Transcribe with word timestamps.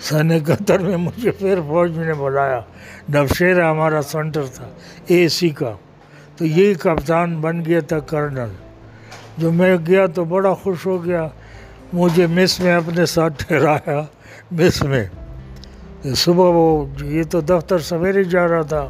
سن 0.00 0.28
قطر 0.46 0.78
میں 0.78 0.96
مجھے 0.96 1.30
پھر 1.30 1.60
فوج 1.68 1.98
میں 1.98 2.06
نے 2.06 2.14
بلایا۔ 2.14 2.60
نوشیر 3.08 3.70
ہمارا 3.70 4.02
سینٹر 4.02 4.42
تھا، 4.54 4.68
اے 5.06 5.28
سی 5.28 5.48
کا۔ 5.48 5.72
تو 6.36 6.44
یہی 6.44 6.74
کپتان 6.74 7.40
بن 7.40 7.64
گیا 7.64 7.80
تھا 7.80 7.98
کرنل۔ 7.98 8.48
جو 9.38 9.52
میں 9.52 9.76
گیا 9.86 10.06
تو 10.06 10.24
بڑا 10.24 10.54
خوش 10.54 10.86
ہو 10.86 11.04
گیا۔ 11.04 11.28
مجھے 11.92 12.26
مس 12.26 12.60
میں 12.60 12.74
اپنے 12.74 13.06
ساتھ 13.06 13.44
ٹھہرایا، 13.46 14.00
مس 14.50 14.82
میں۔ 14.82 15.04
صبح 16.16 16.44
وہ 16.44 16.86
یہ 17.02 17.22
تو 17.30 17.40
دفتر 17.40 17.78
سویرے 17.78 18.24
جا 18.24 18.48
رہا 18.48 18.62
تھا۔ 18.62 18.88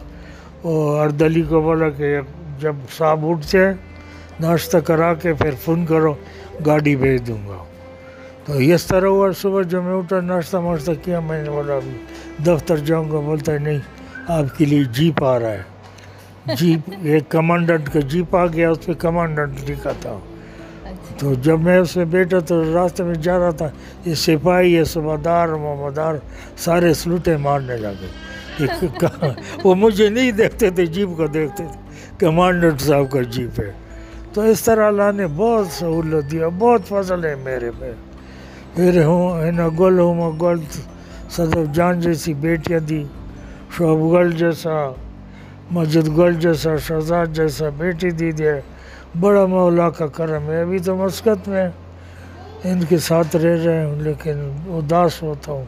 وہ 0.63 0.99
اردلی 0.99 1.43
کو 1.43 1.61
بولا 1.61 1.91
کہ 1.91 2.17
جب 2.61 2.77
صاحب 2.97 3.31
اٹھتے 3.31 3.67
ہیں، 3.67 3.73
ناشتہ 4.41 4.79
کرا 4.79 5.15
کے 5.15 5.35
پھر 5.35 5.51
فون 5.65 5.87
کرو، 5.87 6.15
گاڑی 6.67 6.97
بھیج 6.97 7.27
دوں 7.27 7.49
گا۔ 7.49 7.65
تو 8.49 8.55
اس 8.55 8.87
طرح 8.87 9.07
ہوا 9.07 9.29
صبح 9.37 9.63
جب 9.63 9.83
میں 9.83 9.95
اٹھا 9.95 10.21
ناشتہ 10.21 10.57
واشتہ 10.57 10.91
کیا 11.05 11.19
میں 11.21 11.43
نے 11.43 11.51
بولا 11.51 11.79
دفتر 12.47 12.77
جاؤں 12.77 13.11
گا 13.11 13.19
بولتا 13.21 13.53
ہے 13.53 13.59
نہیں 13.59 13.79
آپ 14.29 14.57
کے 14.59 14.65
لیے 14.65 14.85
جیپ 14.93 15.23
آ 15.25 15.39
رہا 15.39 15.53
ہے 15.53 16.55
جیپ 16.55 16.91
ایک 17.03 17.29
کمانڈنٹ 17.29 17.93
کا 17.93 18.01
جیپ 18.01 18.37
آ 18.37 18.45
گیا 18.47 18.71
اس 18.71 18.87
پہ 18.87 18.93
کمانڈنٹ 18.99 19.71
لکھا 19.71 19.93
تھا 20.01 20.17
تو 21.19 21.35
جب 21.35 21.61
میں 21.61 21.79
اس 21.79 21.97
میں 21.97 22.05
بیٹھا 22.05 22.39
تو 22.39 22.63
راستے 22.75 23.03
میں 23.03 23.15
جا 23.15 23.39
رہا 23.39 23.51
تھا 23.51 23.69
یہ 24.05 24.15
سپاہی 24.15 24.73
یہ 24.75 24.85
صبح 24.85 25.47
محمدار 25.47 26.15
سارے 26.57 26.95
سلوٹے 26.95 27.37
مارنے 27.37 27.77
لگے 27.77 28.67
وہ 29.65 29.75
مجھے 29.75 30.09
نہیں 30.09 30.33
دیکھتے 30.33 30.71
تھے 30.71 30.87
جیپ 30.87 31.17
کو 31.17 31.27
دیکھتے 31.27 31.65
تھے 31.73 32.17
کمانڈنٹ 32.19 32.81
صاحب 32.81 33.11
کا 33.11 33.23
جیپ 33.23 33.61
ہے 33.61 33.71
تو 34.33 34.41
اس 34.41 34.63
طرح 34.63 34.87
اللہ 34.87 35.13
نے 35.15 35.27
بہت 35.37 35.73
سہولت 35.73 36.31
دیا 36.31 36.49
بہت 36.59 36.89
فضل 36.89 37.25
ہے 37.25 37.35
میرے 37.35 37.71
پہ 37.79 37.93
پھر 38.79 38.97
ہوں 39.05 39.41
ہے 39.43 39.51
نا 39.51 39.67
گل 39.79 39.99
ہوں 39.99 40.33
گل 40.41 40.59
صدف 41.31 41.75
جان 41.75 42.01
جیسی 42.01 42.33
بیٹیاں 42.43 42.79
دی 42.81 43.03
شعب 43.77 44.03
گل 44.13 44.31
جیسا 44.33 44.75
مسجد 45.71 46.09
گل 46.19 46.35
جیسا 46.41 46.77
شہزاد 46.87 47.35
جیسا 47.37 47.69
بیٹی 47.79 48.11
دی 48.11 48.31
دے 48.33 48.53
بڑا 49.21 49.45
مولا 49.47 49.89
کا 49.99 50.07
کرم 50.17 50.51
ہے 50.51 50.61
ابھی 50.61 50.79
تو 50.79 50.95
مسکت 50.97 51.49
میں 51.49 51.67
ان 52.65 52.85
کے 52.89 52.99
ساتھ 53.09 53.37
رہ 53.37 53.57
رہے 53.65 53.85
ہوں 53.85 54.01
لیکن 54.03 54.49
اداس 54.71 55.23
ہوتا 55.23 55.53
ہوں 55.53 55.65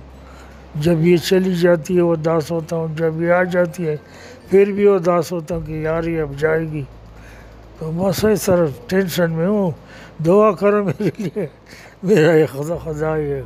جب 0.76 1.04
یہ 1.06 1.16
چلی 1.24 1.54
جاتی 1.54 1.96
ہے 1.96 2.10
اداس 2.12 2.50
ہوتا 2.52 2.76
ہوں 2.76 2.94
جب 2.96 3.22
یہ 3.22 3.32
آ 3.32 3.42
جاتی 3.52 3.88
ہے 3.88 3.96
پھر 4.50 4.72
بھی 4.72 4.88
اداس 4.88 5.32
ہوتا 5.32 5.54
ہوں 5.54 5.66
کہ 5.66 5.82
یار 5.82 6.04
یہ 6.04 6.22
اب 6.22 6.38
جائے 6.38 6.64
گی 6.72 6.84
تو 7.80 7.90
بس 7.90 8.24
اس 8.24 8.42
طرح 8.42 8.66
ٹینشن 8.86 9.30
میں 9.30 9.46
ہوں۔ 9.46 9.70
دعا 10.26 10.52
کرو 10.52 10.84
میرے 10.84 11.10
لیے۔ 11.18 11.46
میرا 12.02 12.32
یہ 12.34 12.46
خدا 12.46 12.76
خدا 12.84 13.16
یہ 13.16 13.42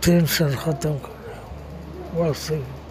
ٹینشن 0.00 0.48
ختم 0.62 0.96
کر 1.02 1.32
بس 2.14 2.36
صحیح۔ 2.38 2.83